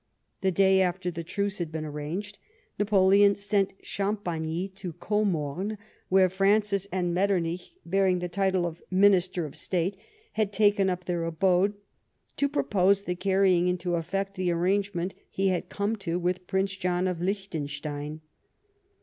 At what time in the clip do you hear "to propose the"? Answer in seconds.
12.37-13.13